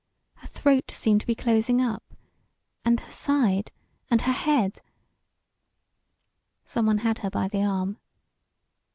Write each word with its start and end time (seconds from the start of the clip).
Her 0.37 0.47
throat 0.47 0.89
seemed 0.89 1.21
to 1.21 1.27
be 1.27 1.35
closing 1.35 1.79
up 1.79 2.01
and 2.83 2.99
her 2.99 3.11
side 3.11 3.69
and 4.09 4.19
her 4.21 4.31
head.... 4.31 4.81
Someone 6.65 6.97
had 7.05 7.19
her 7.19 7.29
by 7.29 7.47
the 7.47 7.61
arm. 7.61 7.99